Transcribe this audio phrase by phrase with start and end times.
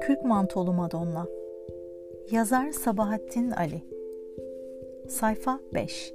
[0.00, 1.26] Kürk Mantolu Madonna
[2.30, 3.82] Yazar Sabahattin Ali
[5.08, 6.14] Sayfa 5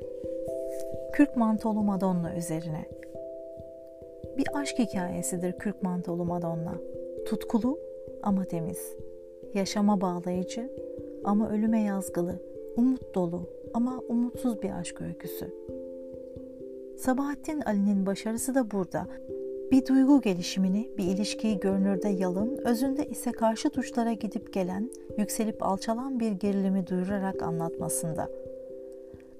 [1.13, 2.85] Kürk Mantolu Madonna üzerine
[4.37, 6.73] Bir aşk hikayesidir Kürk Mantolu Madonna.
[7.25, 7.79] Tutkulu
[8.21, 8.97] ama temiz.
[9.53, 10.71] Yaşama bağlayıcı
[11.23, 12.39] ama ölüme yazgılı.
[12.77, 15.63] Umut dolu ama umutsuz bir aşk öyküsü.
[16.97, 19.07] Sabahattin Ali'nin başarısı da burada.
[19.73, 26.19] Bir duygu gelişimini, bir ilişkiyi görünürde yalın, özünde ise karşı tuşlara gidip gelen, yükselip alçalan
[26.19, 28.29] bir gerilimi duyurarak anlatmasında.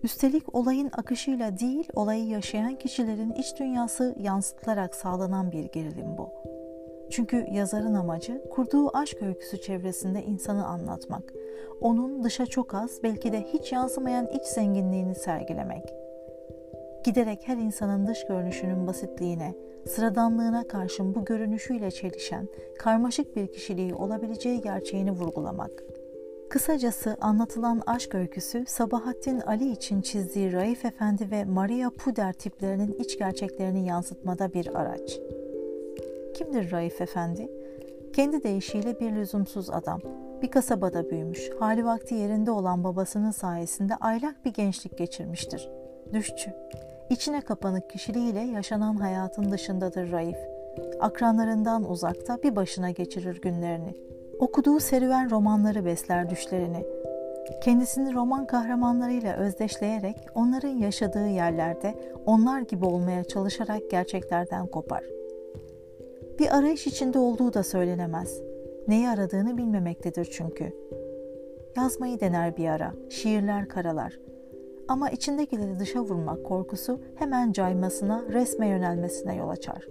[0.04, 6.30] Üstelik olayın akışıyla değil, olayı yaşayan kişilerin iç dünyası yansıtılarak sağlanan bir gerilim bu.
[7.10, 11.34] Çünkü yazarın amacı kurduğu aşk öyküsü çevresinde insanı anlatmak.
[11.82, 16.04] Onun dışa çok az, belki de hiç yansımayan iç zenginliğini sergilemek.''
[17.04, 19.54] Giderek her insanın dış görünüşünün basitliğine,
[19.88, 22.48] sıradanlığına karşın bu görünüşüyle çelişen,
[22.80, 25.84] karmaşık bir kişiliği olabileceği gerçeğini vurgulamak.
[26.50, 33.20] Kısacası anlatılan aşk öyküsü Sabahattin Ali için çizdiği Raif Efendi ve Maria Puder tiplerinin iç
[33.20, 35.20] gerçeklerini yansıtmada bir araç.
[36.34, 37.52] Kimdir Raif Efendi?
[38.14, 40.02] Kendi deyişiyle bir lüzumsuz adam.
[40.42, 45.70] Bir kasabada büyümüş, hali vakti yerinde olan babasının sayesinde aylak bir gençlik geçirmiştir.
[46.14, 46.54] Düşçü,
[47.14, 50.38] İçine kapanık kişiliğiyle yaşanan hayatın dışındadır Raif.
[51.00, 53.96] Akranlarından uzakta bir başına geçirir günlerini.
[54.40, 56.86] Okuduğu serüven romanları besler düşlerini.
[57.64, 65.04] Kendisini roman kahramanlarıyla özdeşleyerek onların yaşadığı yerlerde onlar gibi olmaya çalışarak gerçeklerden kopar.
[66.40, 68.42] Bir arayış içinde olduğu da söylenemez.
[68.88, 70.74] Neyi aradığını bilmemektedir çünkü.
[71.76, 74.20] Yazmayı dener bir ara, şiirler karalar.
[74.88, 79.88] Ama içindekileri dışa vurmak korkusu hemen caymasına, resme yönelmesine yol açar.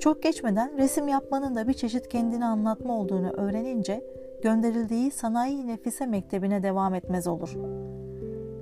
[0.00, 4.04] Çok geçmeden resim yapmanın da bir çeşit kendini anlatma olduğunu öğrenince
[4.42, 7.56] gönderildiği sanayi nefise mektebine devam etmez olur.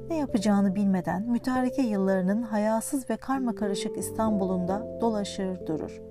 [0.08, 6.02] Ne yapacağını bilmeden mütareke yıllarının hayasız ve karma karışık İstanbul'unda dolaşır durur.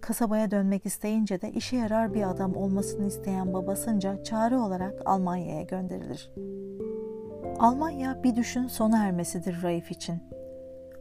[0.00, 6.30] Kasabaya dönmek isteyince de işe yarar bir adam olmasını isteyen babasınca çare olarak Almanya'ya gönderilir.
[7.58, 10.22] Almanya bir düşün sona ermesidir Raif için.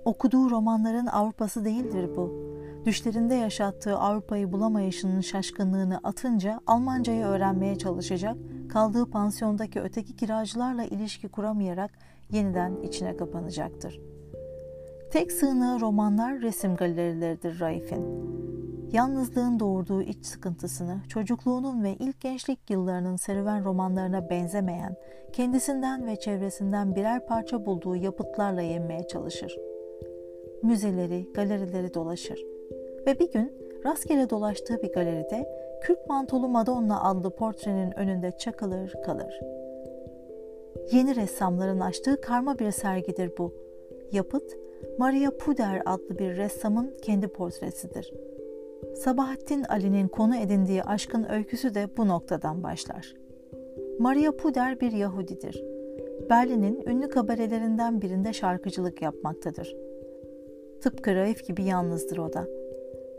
[0.06, 2.47] Okuduğu romanların Avrupası değildir bu.
[2.85, 8.38] Düşlerinde yaşattığı Avrupa'yı bulamayışının şaşkınlığını atınca Almancayı öğrenmeye çalışacak,
[8.69, 11.91] kaldığı pansiyondaki öteki kiracılarla ilişki kuramayarak
[12.31, 14.00] yeniden içine kapanacaktır.
[15.12, 18.06] Tek sığınağı romanlar, resim galerileridir Raif'in.
[18.92, 24.96] Yalnızlığın doğurduğu iç sıkıntısını, çocukluğunun ve ilk gençlik yıllarının serüven romanlarına benzemeyen,
[25.34, 29.58] kendisinden ve çevresinden birer parça bulduğu yapıtlarla yenmeye çalışır.
[30.64, 32.46] Müzeleri, galerileri dolaşır.
[33.08, 33.53] Ve bir gün
[33.86, 35.48] rastgele dolaştığı bir galeride
[35.81, 39.40] Kürk Mantolu Madonna adlı portrenin önünde çakılır kalır.
[40.92, 43.54] Yeni ressamların açtığı karma bir sergidir bu.
[44.12, 44.58] Yapıt,
[44.98, 48.14] Maria Puder adlı bir ressamın kendi portresidir.
[48.96, 53.14] Sabahattin Ali'nin konu edindiği aşkın öyküsü de bu noktadan başlar.
[54.00, 55.64] Maria Puder bir Yahudidir.
[56.30, 59.76] Berlin'in ünlü kabarelerinden birinde şarkıcılık yapmaktadır.
[60.82, 62.48] Tıpkı Raif gibi yalnızdır o da.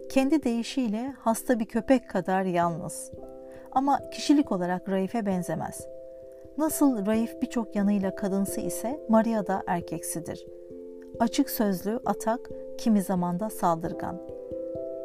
[0.08, 3.12] Kendi deyişiyle hasta bir köpek kadar yalnız.
[3.72, 5.86] Ama kişilik olarak Raif'e benzemez.
[6.58, 10.46] Nasıl Raif birçok yanıyla kadınsı ise Maria da erkeksidir.
[11.20, 14.37] Açık sözlü, atak, kimi zaman da saldırgan.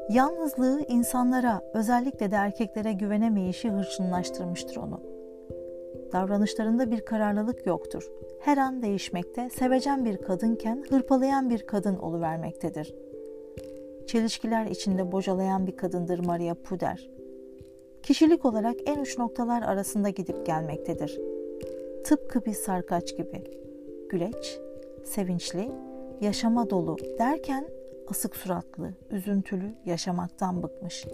[0.09, 5.01] Yalnızlığı insanlara, özellikle de erkeklere güvenemeyişi hırçınlaştırmıştır onu.
[6.11, 8.11] Davranışlarında bir kararlılık yoktur.
[8.39, 12.95] Her an değişmekte, sevecen bir kadınken hırpalayan bir kadın oluvermektedir.
[14.07, 17.09] Çelişkiler içinde bocalayan bir kadındır Maria Puder.
[18.03, 21.19] Kişilik olarak en uç noktalar arasında gidip gelmektedir.
[22.03, 23.43] Tıpkı bir sarkaç gibi.
[24.09, 24.59] Güleç,
[25.03, 25.71] sevinçli,
[26.21, 27.67] yaşama dolu derken
[28.11, 31.05] asık suratlı, üzüntülü, yaşamaktan bıkmış.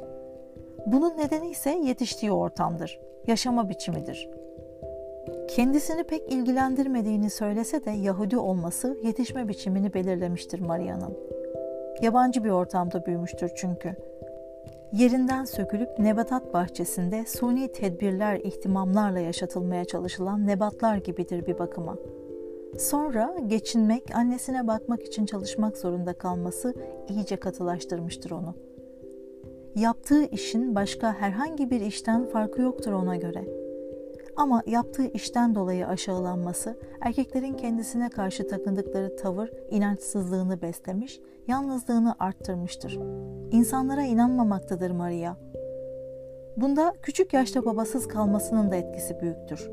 [0.86, 4.30] Bunun nedeni ise yetiştiği ortamdır, yaşama biçimidir.
[5.48, 11.18] Kendisini pek ilgilendirmediğini söylese de Yahudi olması yetişme biçimini belirlemiştir Maria'nın.
[12.02, 13.96] Yabancı bir ortamda büyümüştür çünkü.
[14.92, 22.19] Yerinden sökülüp nebatat bahçesinde suni tedbirler ihtimamlarla yaşatılmaya çalışılan nebatlar gibidir bir bakıma.''
[22.78, 26.74] Sonra geçinmek, annesine bakmak için çalışmak zorunda kalması
[27.10, 28.56] iyice katılaştırmıştır onu.
[29.76, 33.46] Yaptığı işin başka herhangi bir işten farkı yoktur ona göre.
[34.36, 43.00] Ama yaptığı işten dolayı aşağılanması, erkeklerin kendisine karşı takındıkları tavır inançsızlığını beslemiş, yalnızlığını arttırmıştır.
[43.52, 45.36] İnsanlara inanmamaktadır Maria.
[46.58, 49.70] Bunda küçük yaşta babasız kalmasının da etkisi büyüktür.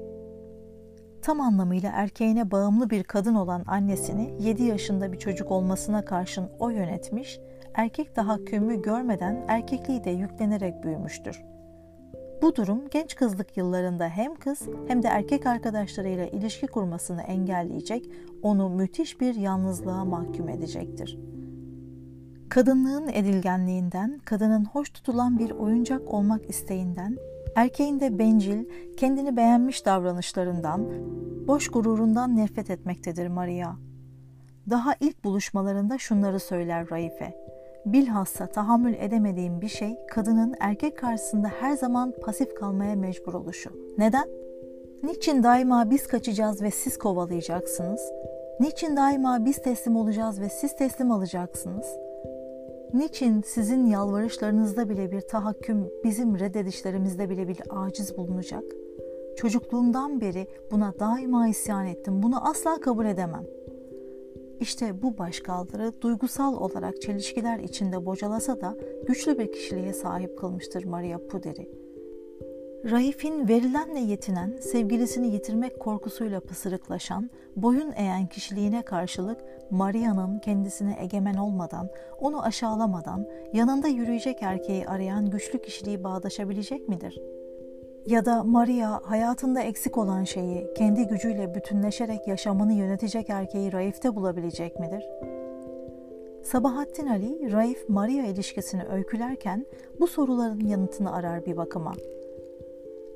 [1.26, 6.70] Tam anlamıyla erkeğine bağımlı bir kadın olan annesini 7 yaşında bir çocuk olmasına karşın o
[6.70, 7.40] yönetmiş,
[7.74, 11.42] erkek tahakkümü görmeden erkekliği de yüklenerek büyümüştür.
[12.42, 18.10] Bu durum genç kızlık yıllarında hem kız hem de erkek arkadaşlarıyla ilişki kurmasını engelleyecek,
[18.42, 21.18] onu müthiş bir yalnızlığa mahkum edecektir.
[22.48, 27.16] Kadınlığın edilgenliğinden, kadının hoş tutulan bir oyuncak olmak isteğinden,
[27.56, 28.64] erkeğin de bencil,
[28.96, 30.86] kendini beğenmiş davranışlarından,
[31.46, 33.72] boş gururundan nefret etmektedir Maria.
[34.70, 37.34] Daha ilk buluşmalarında şunları söyler Raife.
[37.86, 43.70] Bilhassa tahammül edemediğim bir şey kadının erkek karşısında her zaman pasif kalmaya mecbur oluşu.
[43.98, 44.28] Neden?
[45.02, 48.00] Niçin daima biz kaçacağız ve siz kovalayacaksınız?
[48.60, 51.86] Niçin daima biz teslim olacağız ve siz teslim alacaksınız?
[52.94, 58.64] Niçin sizin yalvarışlarınızda bile bir tahakküm, bizim reddedişlerimizde bile bir aciz bulunacak?
[59.36, 62.22] Çocukluğumdan beri buna daima isyan ettim.
[62.22, 63.56] Bunu asla kabul edemem.''
[64.60, 71.18] İşte bu başkaldırı duygusal olarak çelişkiler içinde bocalasa da güçlü bir kişiliğe sahip kılmıştır Maria
[71.18, 71.85] Puder'i.
[72.84, 79.40] Raif'in verilenle yetinen, sevgilisini yitirmek korkusuyla pısırıklaşan, boyun eğen kişiliğine karşılık
[79.70, 81.88] Maria'nın kendisine egemen olmadan,
[82.20, 87.36] onu aşağılamadan, yanında yürüyecek erkeği arayan güçlü kişiliği bağdaşabilecek midir?''
[88.06, 94.80] Ya da Maria hayatında eksik olan şeyi kendi gücüyle bütünleşerek yaşamını yönetecek erkeği Raif'te bulabilecek
[94.80, 95.04] midir?
[96.42, 99.66] Sabahattin Ali, Raif-Maria ilişkisini öykülerken
[100.00, 101.92] bu soruların yanıtını arar bir bakıma.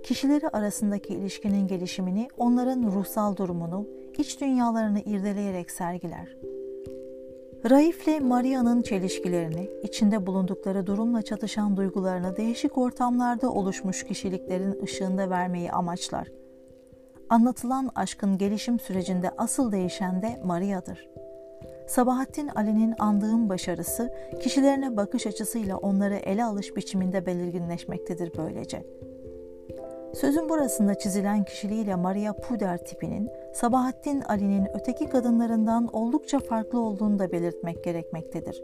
[0.03, 3.87] Kişileri arasındaki ilişkinin gelişimini, onların ruhsal durumunu,
[4.19, 6.37] iç dünyalarını irdeleyerek sergiler.
[7.71, 16.29] Raif'le Maria'nın çelişkilerini, içinde bulundukları durumla çatışan duygularını değişik ortamlarda oluşmuş kişiliklerin ışığında vermeyi amaçlar.
[17.29, 21.09] Anlatılan aşkın gelişim sürecinde asıl değişen de Maria'dır.
[21.89, 24.13] Sabahattin Ali'nin andığım başarısı,
[24.43, 29.11] kişilerine bakış açısıyla onları ele alış biçiminde belirginleşmektedir böylece.''
[30.15, 37.33] Sözün burasında çizilen kişiliğiyle Maria Puder tipinin Sabahattin Ali'nin öteki kadınlarından oldukça farklı olduğunu da
[37.33, 38.63] belirtmek gerekmektedir.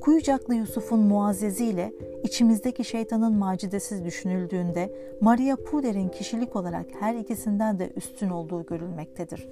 [0.00, 1.92] Kuyucaklı Yusuf'un muazzeziyle
[2.22, 9.48] içimizdeki şeytanın macidesiz düşünüldüğünde Maria Puder'in kişilik olarak her ikisinden de üstün olduğu görülmektedir.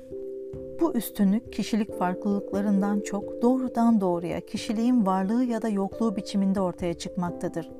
[0.81, 7.71] Bu üstünlük kişilik farklılıklarından çok doğrudan doğruya kişiliğin varlığı ya da yokluğu biçiminde ortaya çıkmaktadır.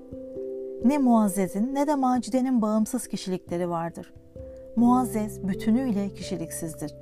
[0.85, 4.13] Ne Muazzez'in ne de Macide'nin bağımsız kişilikleri vardır.
[4.77, 6.95] Muazzez bütünüyle kişiliksizdir.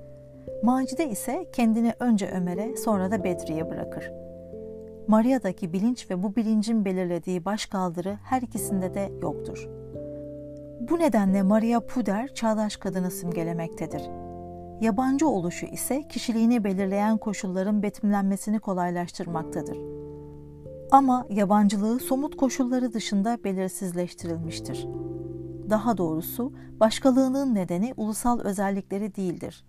[0.63, 4.13] Macide ise kendini önce Ömer'e sonra da Bedri'ye bırakır.
[5.09, 9.69] Maria'daki bilinç ve bu bilincin belirlediği başkaldırı her ikisinde de yoktur.
[10.81, 14.03] Bu nedenle Maria Puder çağdaş kadını simgelemektedir.
[14.81, 19.79] Yabancı oluşu ise kişiliğini belirleyen koşulların betimlenmesini kolaylaştırmaktadır
[20.90, 24.88] ama yabancılığı somut koşulları dışında belirsizleştirilmiştir.
[25.70, 29.64] Daha doğrusu başkalığının nedeni ulusal özellikleri değildir.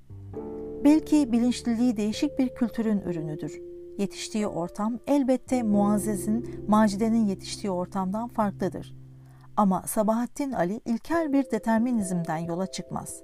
[0.83, 3.61] Belki bilinçliliği değişik bir kültürün ürünüdür.
[3.97, 8.95] Yetiştiği ortam elbette Muazzez'in, Macide'nin yetiştiği ortamdan farklıdır.
[9.57, 13.23] Ama Sabahattin Ali ilkel bir determinizmden yola çıkmaz.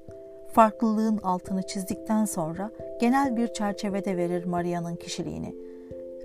[0.54, 2.72] Farklılığın altını çizdikten sonra
[3.02, 5.65] genel bir çerçevede verir Maria'nın kişiliğini.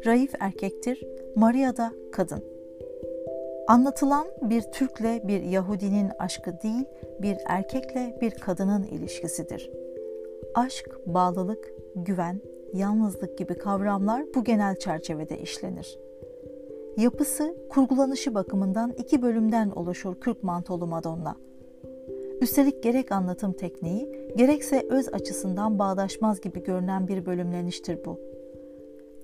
[0.06, 2.44] Raif erkektir, Maria da kadın.
[3.68, 6.84] Anlatılan bir Türk'le bir Yahudinin aşkı değil,
[7.22, 9.70] bir erkekle bir kadının ilişkisidir.
[10.54, 12.40] Aşk, bağlılık, güven,
[12.74, 15.98] yalnızlık gibi kavramlar bu genel çerçevede işlenir.
[16.96, 21.36] Yapısı, kurgulanışı bakımından iki bölümden oluşur Kürk Mantolu Madonna.
[22.40, 28.29] Üstelik gerek anlatım tekniği, gerekse öz açısından bağdaşmaz gibi görünen bir bölümleniştir bu.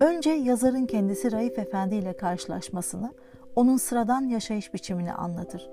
[0.00, 3.12] Önce yazarın kendisi Raif Efendi ile karşılaşmasını,
[3.56, 5.70] onun sıradan yaşayış biçimini anlatır.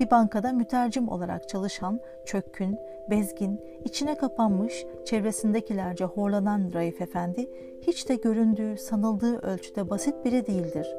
[0.00, 2.78] Bir bankada mütercim olarak çalışan, çökkün,
[3.10, 7.50] bezgin, içine kapanmış, çevresindekilerce horlanan Raif Efendi,
[7.80, 10.96] hiç de göründüğü, sanıldığı ölçüde basit biri değildir.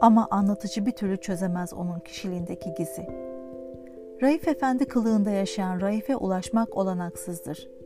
[0.00, 3.06] Ama anlatıcı bir türlü çözemez onun kişiliğindeki gizi.
[4.22, 7.77] Raif Efendi kılığında yaşayan Raif'e ulaşmak olanaksızdır.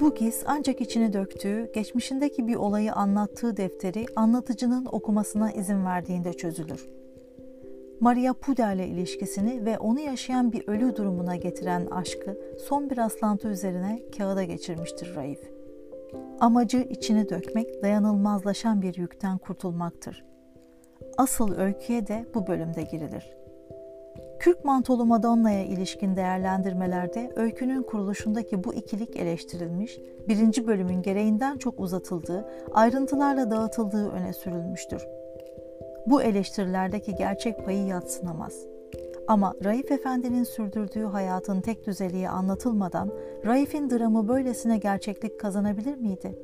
[0.00, 6.88] Bu giz ancak içine döktüğü, geçmişindeki bir olayı anlattığı defteri anlatıcının okumasına izin verdiğinde çözülür.
[8.00, 12.38] Maria Puder ile ilişkisini ve onu yaşayan bir ölü durumuna getiren aşkı
[12.68, 15.40] son bir rastlantı üzerine kağıda geçirmiştir Raif.
[16.40, 20.24] Amacı içini dökmek, dayanılmazlaşan bir yükten kurtulmaktır.
[21.18, 23.39] Asıl öyküye de bu bölümde girilir.
[24.40, 32.48] Kürk mantolu Madonna'ya ilişkin değerlendirmelerde öykünün kuruluşundaki bu ikilik eleştirilmiş, birinci bölümün gereğinden çok uzatıldığı,
[32.72, 35.06] ayrıntılarla dağıtıldığı öne sürülmüştür.
[36.06, 38.66] Bu eleştirilerdeki gerçek payı yatsınamaz.
[39.28, 43.10] Ama Raif Efendi'nin sürdürdüğü hayatın tek düzeliği anlatılmadan
[43.44, 46.38] Raif'in dramı böylesine gerçeklik kazanabilir miydi?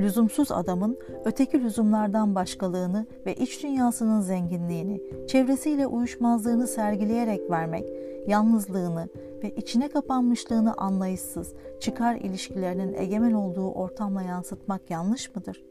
[0.00, 7.84] Lüzumsuz adamın öteki lüzumlardan başkalığını ve iç dünyasının zenginliğini, çevresiyle uyuşmazlığını sergileyerek vermek,
[8.26, 9.08] yalnızlığını
[9.42, 15.64] ve içine kapanmışlığını anlayışsız, çıkar ilişkilerinin egemen olduğu ortamla yansıtmak yanlış mıdır?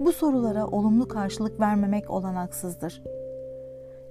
[0.00, 3.02] Bu sorulara olumlu karşılık vermemek olanaksızdır.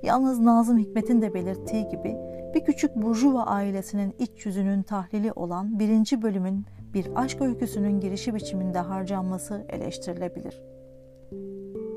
[0.03, 2.17] Yalnız Nazım Hikmet'in de belirttiği gibi
[2.55, 8.79] bir küçük burjuva ailesinin iç yüzünün tahlili olan birinci bölümün bir aşk öyküsünün girişi biçiminde
[8.79, 10.61] harcanması eleştirilebilir.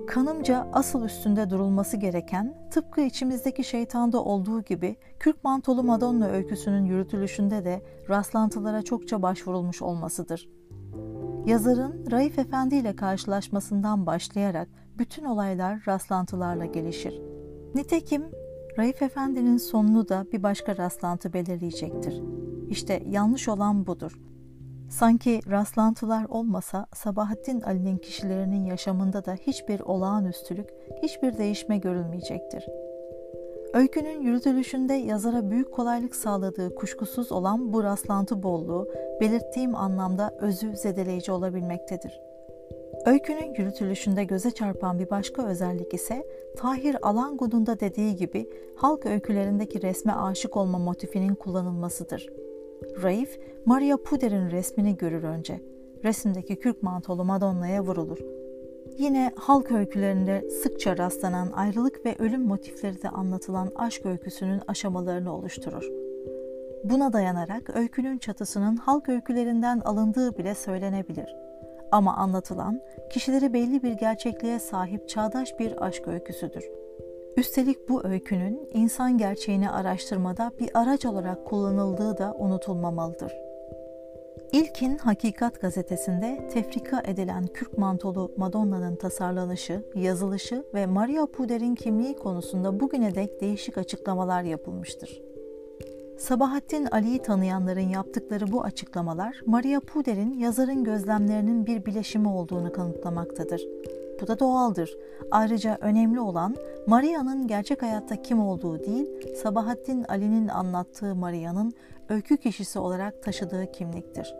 [0.06, 7.64] Kanımca asıl üstünde durulması gereken, tıpkı içimizdeki şeytanda olduğu gibi Kürk Mantolu Madonna öyküsünün yürütülüşünde
[7.64, 10.48] de rastlantılara çokça başvurulmuş olmasıdır.
[11.46, 17.22] Yazarın Raif Efendi ile karşılaşmasından başlayarak bütün olaylar rastlantılarla gelişir.
[17.74, 18.22] Nitekim
[18.78, 22.22] Raif Efendi'nin sonunu da bir başka rastlantı belirleyecektir.
[22.68, 24.20] İşte yanlış olan budur.
[24.90, 30.68] Sanki rastlantılar olmasa Sabahattin Ali'nin kişilerinin yaşamında da hiçbir olağanüstülük,
[31.02, 32.66] hiçbir değişme görülmeyecektir.
[33.74, 38.88] Öykünün yürütülüşünde yazara büyük kolaylık sağladığı kuşkusuz olan bu rastlantı bolluğu
[39.20, 42.20] belirttiğim anlamda özü zedeleyici olabilmektedir.
[43.06, 46.26] Öykünün yürütülüşünde göze çarpan bir başka özellik ise
[46.56, 52.43] Tahir Alangu'nun da dediği gibi halk öykülerindeki resme aşık olma motifinin kullanılmasıdır.
[53.02, 55.61] Raif, Maria Puder'in resmini görür önce.
[56.04, 58.19] Resimdeki kürk mantolu Madonna'ya vurulur.
[58.99, 65.85] Yine halk öykülerinde sıkça rastlanan ayrılık ve ölüm motifleri de anlatılan aşk öyküsünün aşamalarını oluşturur.
[66.85, 71.37] Buna dayanarak öykünün çatısının halk öykülerinden alındığı bile söylenebilir.
[71.93, 76.64] Ama anlatılan, kişileri belli bir gerçekliğe sahip çağdaş bir aşk öyküsüdür.
[77.36, 83.32] Üstelik bu öykünün insan gerçeğini araştırmada bir araç olarak kullanıldığı da unutulmamalıdır.
[84.52, 92.80] İlkin Hakikat gazetesinde tefrika edilen kürk mantolu Madonna'nın tasarlanışı, yazılışı ve Maria Puder'in kimliği konusunda
[92.80, 95.22] bugüne dek değişik açıklamalar yapılmıştır.
[96.18, 103.62] Sabahattin Ali'yi tanıyanların yaptıkları bu açıklamalar Maria Puder'in yazarın gözlemlerinin bir bileşimi olduğunu kanıtlamaktadır.
[104.21, 104.97] Bu da doğaldır.
[105.30, 106.56] Ayrıca önemli olan
[106.87, 111.73] Maria'nın gerçek hayatta kim olduğu değil, Sabahattin Ali'nin anlattığı Maria'nın
[112.09, 114.35] öykü kişisi olarak taşıdığı kimliktir.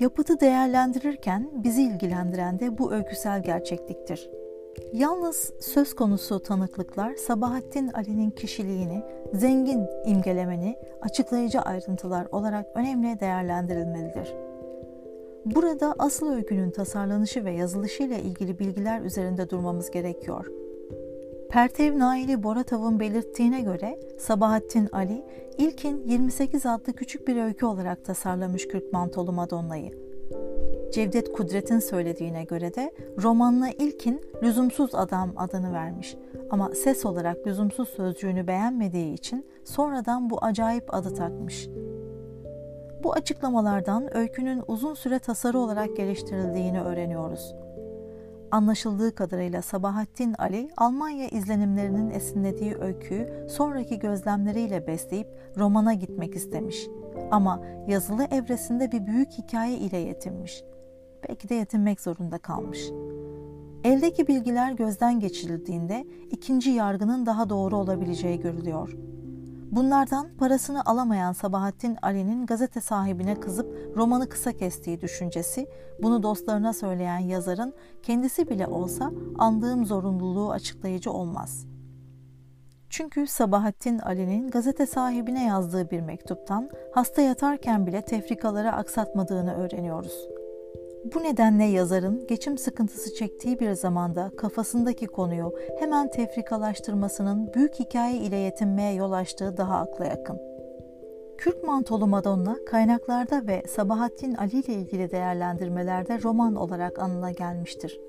[0.00, 4.30] Yapıtı değerlendirirken bizi ilgilendiren de bu öyküsel gerçekliktir.
[4.92, 14.43] Yalnız söz konusu tanıklıklar Sabahattin Ali'nin kişiliğini, zengin imgelemeni açıklayıcı ayrıntılar olarak önemli değerlendirilmelidir.
[15.44, 20.46] Burada asıl öykünün tasarlanışı ve yazılışı ile ilgili bilgiler üzerinde durmamız gerekiyor.
[21.50, 25.24] Pertev Naili Boratav'ın belirttiğine göre Sabahattin Ali
[25.58, 30.04] ilkin 28 adlı küçük bir öykü olarak tasarlamış Kürk Mantolu Madonna'yı.
[30.92, 36.16] Cevdet Kudret'in söylediğine göre de romanına ilkin Lüzumsuz Adam adını vermiş
[36.50, 41.68] ama ses olarak lüzumsuz sözcüğünü beğenmediği için sonradan bu acayip adı takmış.
[43.04, 47.54] Bu açıklamalardan öykünün uzun süre tasarı olarak geliştirildiğini öğreniyoruz.
[48.50, 56.86] Anlaşıldığı kadarıyla Sabahattin Ali, Almanya izlenimlerinin esinlediği öyküyü sonraki gözlemleriyle besleyip romana gitmek istemiş.
[57.30, 60.64] Ama yazılı evresinde bir büyük hikaye ile yetinmiş.
[61.28, 62.90] Belki de yetinmek zorunda kalmış.
[63.84, 68.96] Eldeki bilgiler gözden geçirildiğinde ikinci yargının daha doğru olabileceği görülüyor.
[69.70, 75.66] Bunlardan parasını alamayan Sabahattin Ali'nin gazete sahibine kızıp romanı kısa kestiği düşüncesi,
[76.02, 81.66] bunu dostlarına söyleyen yazarın kendisi bile olsa andığım zorunluluğu açıklayıcı olmaz.
[82.90, 90.28] Çünkü Sabahattin Ali'nin gazete sahibine yazdığı bir mektuptan hasta yatarken bile tefrikaları aksatmadığını öğreniyoruz.
[91.04, 98.36] Bu nedenle yazarın geçim sıkıntısı çektiği bir zamanda kafasındaki konuyu hemen tefrikalaştırmasının büyük hikaye ile
[98.36, 100.40] yetinmeye yol açtığı daha akla yakın.
[101.38, 108.00] Kürk Mantolu Madonna kaynaklarda ve Sabahattin Ali ile ilgili değerlendirmelerde roman olarak anıla gelmiştir.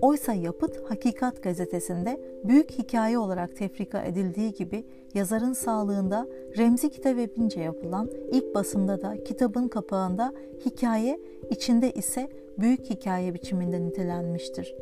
[0.00, 6.26] Oysa yapıt Hakikat gazetesinde büyük hikaye olarak tefrika edildiği gibi yazarın sağlığında
[6.58, 10.32] Remzi Kitabepince yapılan ilk basımda da kitabın kapağında
[10.64, 11.20] hikaye,
[11.50, 14.74] içinde ise büyük hikaye biçiminde nitelenmiştir.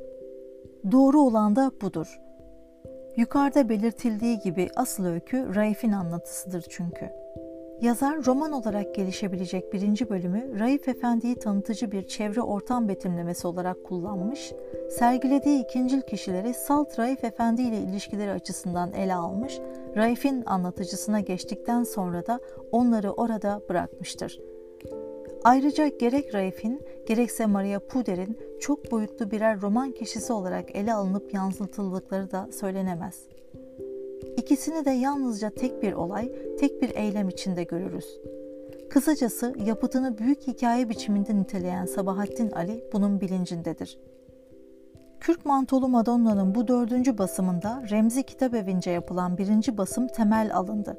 [0.92, 2.20] Doğru olan da budur.
[3.16, 7.10] Yukarıda belirtildiği gibi asıl öykü Raif'in anlatısıdır çünkü.
[7.80, 14.52] Yazar roman olarak gelişebilecek birinci bölümü Raif Efendi'yi tanıtıcı bir çevre ortam betimlemesi olarak kullanmış,
[14.90, 19.60] sergilediği ikincil kişileri Salt Raif Efendi ile ilişkileri açısından ele almış,
[19.96, 22.40] Raif'in anlatıcısına geçtikten sonra da
[22.72, 24.40] onları orada bırakmıştır.
[25.44, 32.30] Ayrıca gerek Raif'in gerekse Maria Puder'in çok boyutlu birer roman kişisi olarak ele alınıp yansıtıldıkları
[32.30, 33.26] da söylenemez.
[34.36, 38.20] İkisini de yalnızca tek bir olay, tek bir eylem içinde görürüz.
[38.90, 43.98] Kısacası yapıtını büyük hikaye biçiminde niteleyen Sabahattin Ali bunun bilincindedir.
[45.24, 50.96] Kürk Mantolu Madonna'nın bu dördüncü basımında Remzi Kitabevi'nce yapılan birinci basım temel alındı.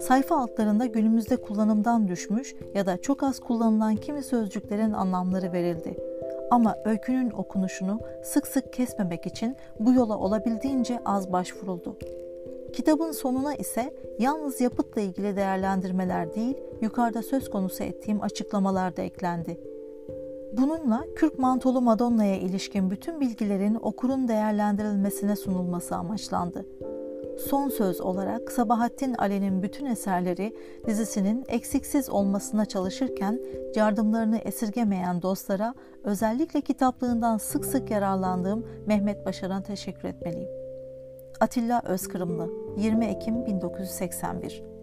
[0.00, 5.96] Sayfa altlarında günümüzde kullanımdan düşmüş ya da çok az kullanılan kimi sözcüklerin anlamları verildi.
[6.50, 11.98] Ama öykünün okunuşunu sık sık kesmemek için bu yola olabildiğince az başvuruldu.
[12.72, 19.69] Kitabın sonuna ise yalnız yapıtla ilgili değerlendirmeler değil, yukarıda söz konusu ettiğim açıklamalar da eklendi.
[20.52, 26.66] Bununla Kürk Mantolu Madonna'ya ilişkin bütün bilgilerin okurun değerlendirilmesine sunulması amaçlandı.
[27.48, 33.40] Son söz olarak Sabahattin Ali'nin bütün eserleri dizisinin eksiksiz olmasına çalışırken
[33.74, 40.50] yardımlarını esirgemeyen dostlara özellikle kitaplığından sık sık yararlandığım Mehmet Başaran'a teşekkür etmeliyim.
[41.40, 44.79] Atilla Özkırımlı 20 Ekim 1981